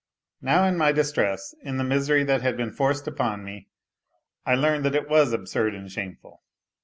Now 0.41 0.65
in 0.65 0.77
my 0.79 0.91
dis 0.91 1.11
tress, 1.11 1.53
in 1.61 1.77
the 1.77 1.83
misery 1.83 2.23
that 2.23 2.41
had 2.41 2.57
been 2.57 2.71
forced 2.71 3.07
upon 3.07 3.43
me, 3.43 3.67
I 4.47 4.55
learned 4.55 4.83
that 4.85 4.95
it 4.95 5.07
was 5.07 5.31
absurd 5.31 5.75
and 5.75 5.91
shameful. 5.91 6.41